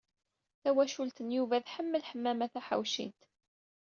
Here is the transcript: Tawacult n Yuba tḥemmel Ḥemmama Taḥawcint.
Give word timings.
Tawacult 0.61 1.17
n 1.21 1.27
Yuba 1.37 1.57
tḥemmel 1.65 2.05
Ḥemmama 2.09 2.47
Taḥawcint. 2.53 3.21